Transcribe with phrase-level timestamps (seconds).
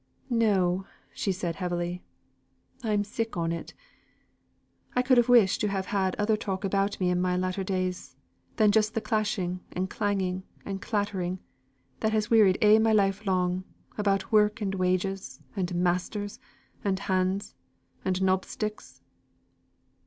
[0.31, 2.01] "No!" said she, heavily.
[2.83, 3.75] "I'm sick on it.
[4.95, 8.15] I could have wished to have had other talk about me in my latter days,
[8.55, 11.37] than just the clashing and clanging and clattering
[11.99, 13.63] that has ever wearied a' my life long,
[13.95, 16.39] about work and wages, and masters,
[16.83, 17.53] and hands,
[18.03, 19.01] and knobsticks.